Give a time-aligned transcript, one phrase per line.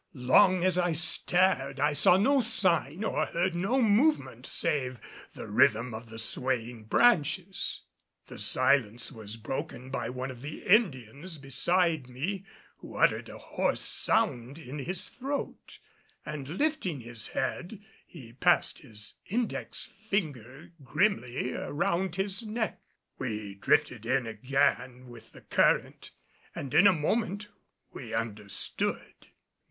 [0.15, 4.99] Long as I stared I saw no sign or heard no movement save
[5.35, 7.83] the rhythm of the swaying branches.
[8.25, 12.45] The silence was broken by one of the Indians beside me
[12.77, 15.77] who uttered a hoarse sound in his throat,
[16.25, 22.81] and lifting his head he passed his index finger grimly around his neck.
[23.19, 26.09] We drifted in again with the current,
[26.55, 27.49] and in a moment
[27.93, 29.27] we understood.